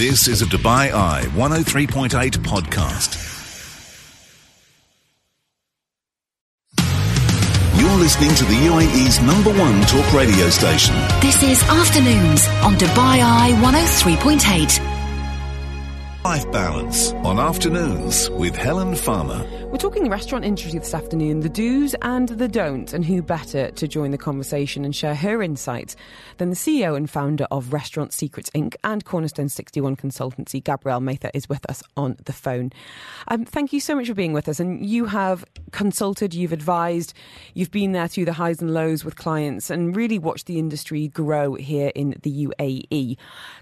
[0.00, 3.20] This is a Dubai Eye 103.8 podcast.
[7.78, 10.94] You're listening to the UAE's number one talk radio station.
[11.20, 14.80] This is Afternoons on Dubai Eye 103.8.
[16.24, 19.44] Life Balance on Afternoons with Helen Farmer.
[19.70, 23.86] We're talking restaurant industry this afternoon, the do's and the don'ts, and who better to
[23.86, 25.94] join the conversation and share her insights
[26.38, 28.74] than the CEO and founder of Restaurant Secrets Inc.
[28.82, 32.72] and Cornerstone 61 Consultancy, Gabrielle Mather, is with us on the phone.
[33.28, 34.58] Um, thank you so much for being with us.
[34.58, 37.14] And you have consulted, you've advised,
[37.54, 41.06] you've been there through the highs and lows with clients and really watched the industry
[41.06, 43.16] grow here in the UAE.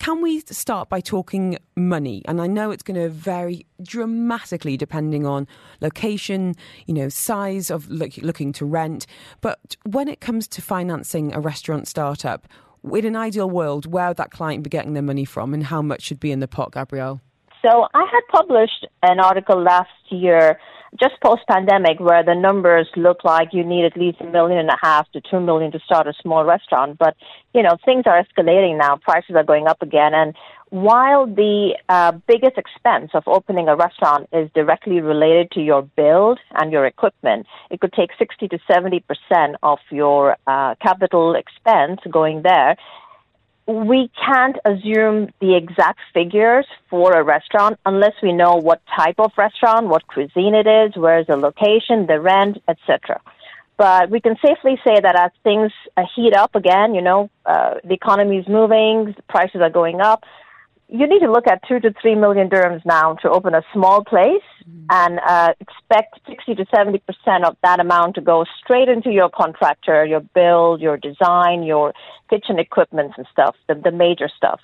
[0.00, 2.22] Can we start by talking money?
[2.24, 5.46] And I know it's going to vary dramatically depending on
[5.80, 6.54] location,
[6.86, 9.06] you know, size of look, looking to rent.
[9.40, 12.46] But when it comes to financing a restaurant startup,
[12.84, 15.82] in an ideal world, where would that client be getting their money from and how
[15.82, 17.20] much should be in the pot, Gabrielle?
[17.62, 20.58] So I had published an article last year,
[21.00, 24.68] just post pandemic, where the numbers look like you need at least a million and
[24.68, 26.98] a half to two million to start a small restaurant.
[26.98, 27.14] But
[27.54, 30.34] you know things are escalating now; prices are going up again, and
[30.72, 36.38] while the uh, biggest expense of opening a restaurant is directly related to your build
[36.54, 42.00] and your equipment, it could take 60 to 70 percent of your uh, capital expense
[42.10, 42.76] going there.
[43.66, 49.32] We can't assume the exact figures for a restaurant unless we know what type of
[49.36, 53.20] restaurant, what cuisine it is, where's the location, the rent, etc.
[53.76, 57.74] But we can safely say that as things uh, heat up again, you know, uh,
[57.84, 60.24] the economy is moving, prices are going up,
[60.88, 64.04] you need to look at two to three million dirhams now to open a small
[64.04, 64.86] place mm.
[64.90, 69.30] and uh, expect 60 to 70 percent of that amount to go straight into your
[69.30, 71.94] contractor, your build, your design, your
[72.28, 74.60] kitchen equipment and stuff, the, the major stuff.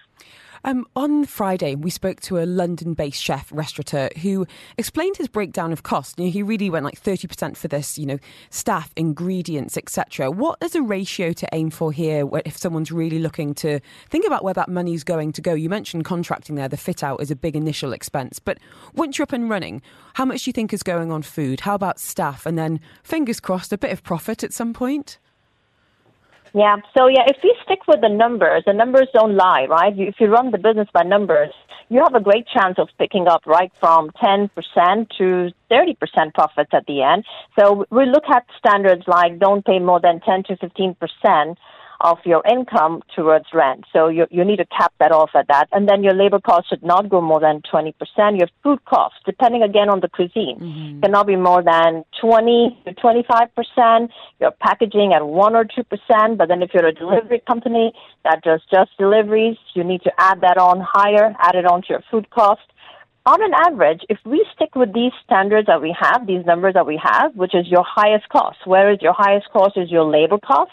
[0.64, 5.72] Um, on Friday, we spoke to a London based chef restaurateur who explained his breakdown
[5.72, 6.18] of cost.
[6.18, 8.18] You know, he really went like 30% for this, you know,
[8.50, 10.30] staff, ingredients, etc.
[10.30, 14.44] What is a ratio to aim for here if someone's really looking to think about
[14.44, 15.54] where that money's going to go?
[15.54, 18.38] You mentioned contracting there, the fit out is a big initial expense.
[18.38, 18.58] But
[18.94, 19.82] once you're up and running,
[20.14, 21.60] how much do you think is going on food?
[21.60, 22.46] How about staff?
[22.46, 25.18] And then, fingers crossed, a bit of profit at some point?
[26.54, 26.76] Yeah.
[26.96, 29.92] So yeah, if you stick with the numbers, the numbers don't lie, right?
[29.96, 31.52] If you run the business by numbers,
[31.90, 34.50] you have a great chance of picking up right from 10%
[35.18, 37.24] to 30% profits at the end.
[37.58, 41.56] So we look at standards like don't pay more than 10 to 15%
[42.00, 43.84] of your income towards rent.
[43.92, 45.68] So you, you need to cap that off at that.
[45.72, 47.92] And then your labor cost should not go more than 20%.
[48.38, 51.00] Your food costs, depending again on the cuisine, mm-hmm.
[51.00, 54.08] cannot be more than 20 to 25%.
[54.40, 56.36] Your packaging at 1 or 2%.
[56.36, 57.92] But then if you're a delivery company
[58.24, 61.88] that does just deliveries, you need to add that on higher, add it on to
[61.90, 62.62] your food cost
[63.26, 66.86] on an average, if we stick with these standards that we have, these numbers that
[66.86, 70.72] we have, which is your highest cost, whereas your highest cost is your labor cost,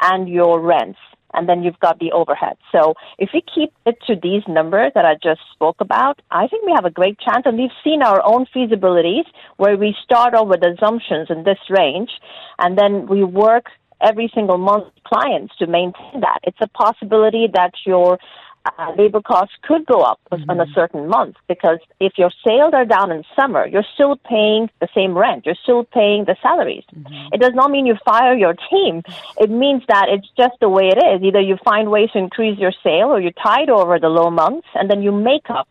[0.00, 0.98] and your rents.
[1.32, 2.56] And then you've got the overhead.
[2.72, 6.66] So if we keep it to these numbers that I just spoke about, I think
[6.66, 7.42] we have a great chance.
[7.44, 12.10] And we've seen our own feasibilities where we start off with assumptions in this range
[12.58, 13.66] and then we work
[14.00, 16.40] every single month clients to maintain that.
[16.42, 18.18] It's a possibility that your
[18.66, 20.50] uh, labor costs could go up mm-hmm.
[20.50, 24.68] on a certain month because if your sales are down in summer, you're still paying
[24.80, 25.46] the same rent.
[25.46, 26.84] You're still paying the salaries.
[26.94, 27.34] Mm-hmm.
[27.34, 29.02] It does not mean you fire your team.
[29.38, 31.22] It means that it's just the way it is.
[31.22, 34.68] Either you find ways to increase your sale or you tide over the low months
[34.74, 35.68] and then you make up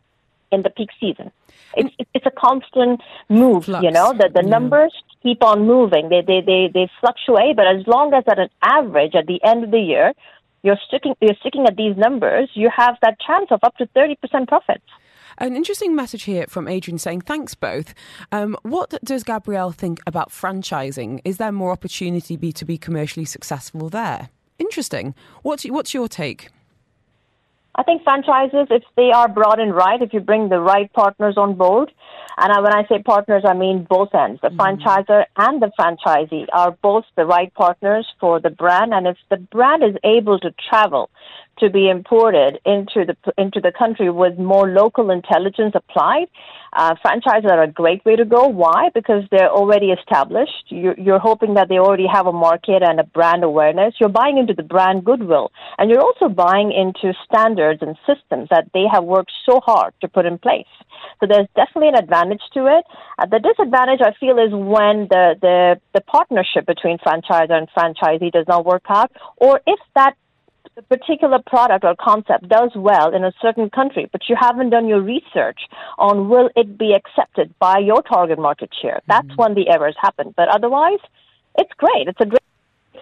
[0.51, 1.31] in the peak season.
[1.75, 3.83] It's, it's a constant move, Flux.
[3.83, 4.49] you know, the, the yeah.
[4.49, 6.09] numbers keep on moving.
[6.09, 9.63] They, they, they, they fluctuate, but as long as at an average at the end
[9.63, 10.13] of the year,
[10.63, 14.15] you're sticking you're sticking at these numbers, you have that chance of up to thirty
[14.15, 14.85] percent profits.
[15.37, 17.93] An interesting message here from Adrian saying, Thanks both.
[18.31, 21.21] Um, what does Gabrielle think about franchising?
[21.23, 24.29] Is there more opportunity be, to be commercially successful there?
[24.57, 25.15] Interesting.
[25.41, 26.49] What's, what's your take?
[27.75, 31.35] I think franchises, if they are brought in right, if you bring the right partners
[31.37, 31.89] on board,
[32.39, 34.39] and when I say partners, I mean both ends.
[34.41, 34.59] The mm-hmm.
[34.59, 38.93] franchisor and the franchisee are both the right partners for the brand.
[38.93, 41.09] And if the brand is able to travel
[41.59, 46.27] to be imported into the into the country with more local intelligence applied.
[46.71, 48.45] Uh, franchises are a great way to go.
[48.47, 48.89] Why?
[48.93, 50.65] Because they're already established.
[50.67, 53.95] You're, you're hoping that they already have a market and a brand awareness.
[53.99, 58.69] You're buying into the brand goodwill, and you're also buying into standards and systems that
[58.75, 60.67] they have worked so hard to put in place.
[61.19, 62.85] So there's definitely an advantage to it.
[63.17, 68.31] Uh, the disadvantage I feel is when the, the, the partnership between franchisor and franchisee
[68.31, 70.15] does not work out, or if that
[70.87, 75.01] particular product or concept does well in a certain country, but you haven't done your
[75.01, 75.59] research
[75.97, 79.01] on will it be accepted by your target market share.
[79.07, 79.41] That's mm-hmm.
[79.41, 80.33] when the errors happen.
[80.35, 80.99] But otherwise,
[81.57, 82.07] it's great.
[82.07, 82.39] It's a great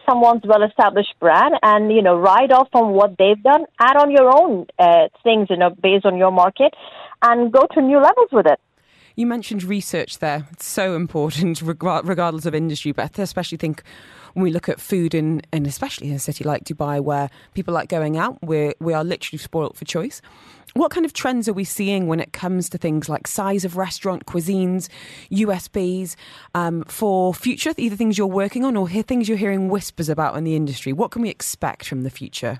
[0.10, 4.32] someone's well-established brand and you know ride off on what they've done add on your
[4.34, 6.74] own uh, things you know based on your market
[7.22, 8.60] and go to new levels with it
[9.18, 10.48] you mentioned research there.
[10.52, 13.84] It's so important, regardless of industry, but I especially think
[14.34, 17.74] when we look at food in, and especially in a city like Dubai, where people
[17.74, 20.22] like going out, we're, we are literally spoilt for choice.
[20.76, 23.76] What kind of trends are we seeing when it comes to things like size of
[23.76, 24.88] restaurant, cuisines,
[25.32, 26.16] USPs
[26.54, 27.74] um, for future?
[27.76, 30.94] Either things you're working on or things you're hearing whispers about in the industry.
[30.94, 32.60] What can we expect from the future?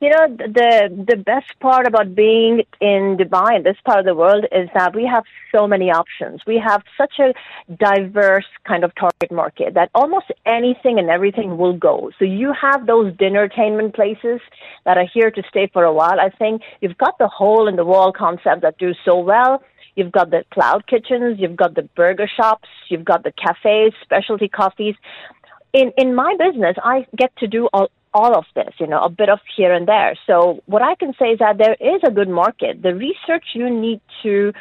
[0.00, 4.14] You know, the the best part about being in Dubai, in this part of the
[4.14, 6.40] world, is that we have so many options.
[6.46, 7.34] We have such a
[7.74, 12.12] diverse kind of target market that almost anything and everything will go.
[12.16, 14.40] So you have those dinnertainment places
[14.84, 16.20] that are here to stay for a while.
[16.20, 19.64] I think you've got the hole in the wall concept that do so well.
[19.96, 24.46] You've got the cloud kitchens, you've got the burger shops, you've got the cafes, specialty
[24.46, 24.94] coffees
[25.72, 29.08] in in my business, I get to do all all of this, you know, a
[29.08, 30.16] bit of here and there.
[30.26, 32.82] So what I can say is that there is a good market.
[32.82, 34.52] The research you need to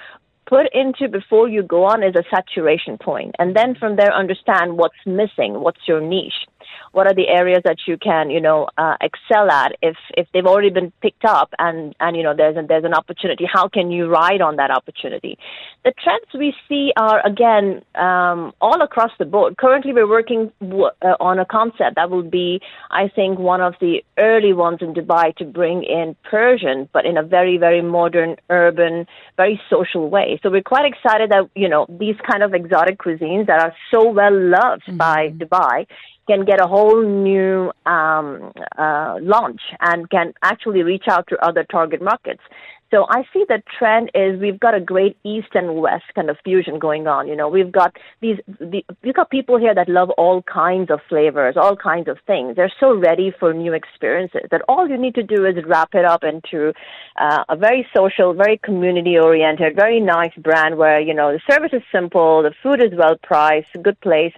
[0.45, 4.77] put into before you go on is a saturation point, and then from there understand
[4.77, 6.47] what's missing, what's your niche
[6.91, 10.45] what are the areas that you can you know uh, excel at if if they've
[10.45, 13.45] already been picked up and and you know there's a, there's an opportunity?
[13.51, 15.37] How can you ride on that opportunity?
[15.83, 19.57] The trends we see are again um, all across the board.
[19.57, 22.61] Currently we're working w- uh, on a concept that will be
[22.91, 27.17] i think one of the early ones in dubai to bring in persian but in
[27.17, 29.05] a very very modern urban
[29.37, 30.39] very social way.
[30.41, 34.09] So we're quite excited that you know these kind of exotic cuisines that are so
[34.09, 34.97] well loved mm-hmm.
[34.97, 35.85] by dubai
[36.27, 41.63] can get a whole new um, uh, launch and can actually reach out to other
[41.63, 42.41] target markets.
[42.89, 46.37] So I see the trend is we've got a great east and west kind of
[46.45, 47.27] fusion going on.
[47.27, 51.01] You know, we've got these, the, we've got people here that love all kinds of
[51.09, 52.55] flavors, all kinds of things.
[52.55, 56.05] They're so ready for new experiences that all you need to do is wrap it
[56.05, 56.71] up into
[57.17, 61.73] uh, a very social, very community oriented, very nice brand where, you know, the service
[61.73, 64.33] is simple, the food is well priced, good place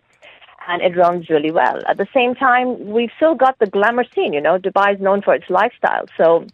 [0.70, 1.78] and it runs really well.
[1.88, 4.32] At the same time, we've still got the glamour scene.
[4.34, 6.46] You know, Dubai is known for its lifestyle, so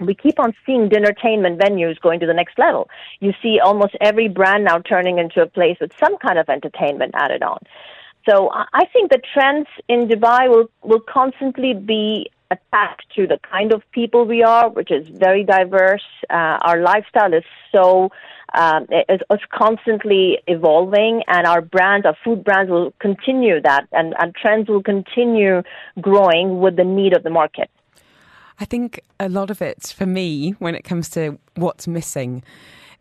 [0.00, 2.88] we keep on seeing entertainment venues going to the next level.
[3.20, 7.12] You see almost every brand now turning into a place with some kind of entertainment
[7.16, 7.58] added on.
[8.28, 13.72] So I think the trends in Dubai will, will constantly be attached to the kind
[13.72, 16.08] of people we are, which is very diverse.
[16.28, 17.44] Uh, our lifestyle is
[17.74, 18.10] so
[18.54, 24.14] um, is, is, constantly evolving, and our brands, our food brands, will continue that, and,
[24.18, 25.62] and trends will continue
[26.00, 27.70] growing with the need of the market.
[28.60, 32.42] I think a lot of it for me, when it comes to what's missing,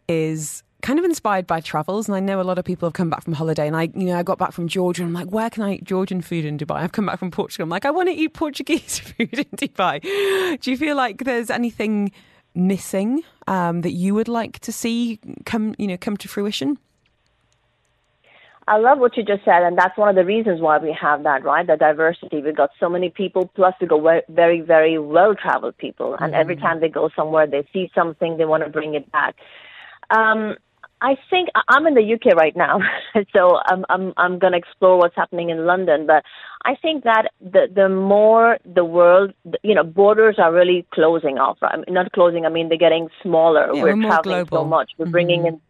[0.07, 3.09] is kind of inspired by travels and I know a lot of people have come
[3.09, 5.33] back from holiday and I you know I got back from Georgia and I'm like
[5.33, 6.75] where can I eat Georgian food in Dubai?
[6.75, 7.63] I've come back from Portugal.
[7.63, 10.01] I'm like I want to eat Portuguese food in Dubai.
[10.61, 12.11] Do you feel like there's anything
[12.57, 16.77] missing um, that you would like to see come, you know, come to fruition?
[18.69, 21.23] I love what you just said, and that's one of the reasons why we have
[21.23, 21.65] that, right?
[21.65, 22.41] The diversity.
[22.41, 26.41] We've got so many people, plus we got very, very well traveled people, and mm-hmm.
[26.41, 29.35] every time they go somewhere, they see something, they want to bring it back.
[30.09, 30.57] Um,
[31.01, 32.79] I think I'm in the UK right now,
[33.35, 36.07] so I'm I'm I'm going to explore what's happening in London.
[36.07, 36.23] But
[36.65, 41.57] I think that the the more the world, you know, borders are really closing off.
[41.61, 42.45] I mean, not closing.
[42.45, 43.69] I mean, they're getting smaller.
[43.73, 44.91] Yeah, we're, we're traveling so much.
[44.97, 45.11] We're mm-hmm.
[45.11, 45.61] bringing in.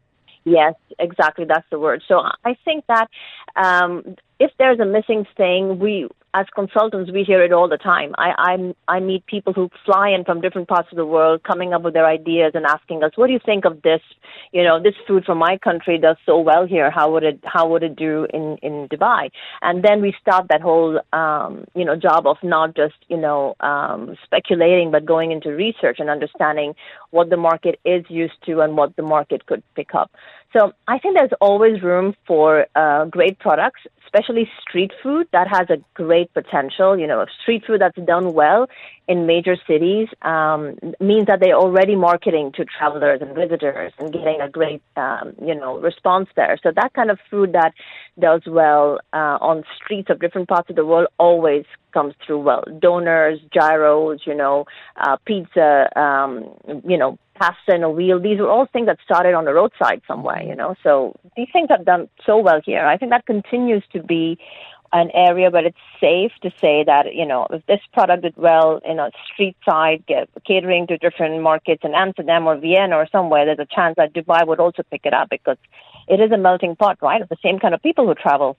[0.45, 1.43] Yes, exactly.
[1.43, 2.03] That's the word.
[2.07, 3.09] So I think that
[3.57, 6.07] um, if there's a missing thing, we
[6.39, 8.13] as consultants, we hear it all the time.
[8.17, 11.73] I, I'm I meet people who fly in from different parts of the world, coming
[11.73, 14.01] up with their ideas and asking us, "What do you think of this?
[14.51, 16.91] You know, this food from my country does so well here.
[16.91, 19.31] How would it How would it do in in Dubai?"
[19.63, 23.55] And then we start that whole um, you know job of not just you know
[23.59, 26.75] um, speculating, but going into research and understanding
[27.09, 30.11] what the market is used to and what the market could pick up.
[30.53, 35.69] So I think there's always room for uh, great products, especially street food that has
[35.69, 36.97] a great potential.
[36.97, 38.67] You know, street food that's done well
[39.07, 44.39] in major cities um, means that they're already marketing to travelers and visitors and getting
[44.41, 46.57] a great, um, you know, response there.
[46.63, 47.73] So that kind of food that
[48.17, 51.65] does well uh, on streets of different parts of the world always
[51.97, 52.63] comes through well.
[52.85, 54.55] Doners, gyros, you know,
[55.03, 55.69] uh, pizza,
[56.05, 56.31] um,
[56.91, 58.19] you know, pasta in a wheel.
[58.27, 60.71] These are all things that started on the roadside somewhere, you know.
[60.85, 60.91] So
[61.35, 62.85] these things have done so well here.
[62.93, 64.37] I think that continues to be
[64.93, 68.79] an area where it's safe to say that, you know, if this product did well
[68.85, 70.03] in a street side,
[70.45, 74.47] catering to different markets in Amsterdam or Vienna or somewhere, there's a chance that Dubai
[74.47, 75.57] would also pick it up because
[76.07, 78.55] it is a melting pot, right, of the same kind of people who travel.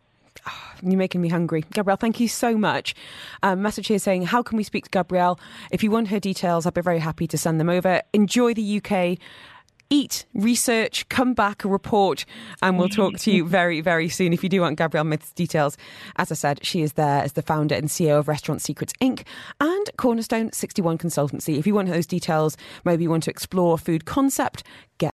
[0.82, 1.64] You're making me hungry.
[1.72, 2.94] Gabrielle, thank you so much.
[3.42, 5.38] Um, message here saying, How can we speak to Gabrielle?
[5.70, 8.02] If you want her details, I'd be very happy to send them over.
[8.12, 9.18] Enjoy the UK
[9.90, 12.24] eat, research, come back, report,
[12.62, 14.32] and we'll talk to you very, very soon.
[14.32, 15.76] If you do want Gabrielle Myth's details,
[16.16, 19.24] as I said, she is there as the founder and CEO of Restaurant Secrets Inc.
[19.60, 21.58] and Cornerstone 61 Consultancy.
[21.58, 24.62] If you want those details, maybe you want to explore food concept,
[24.98, 25.06] get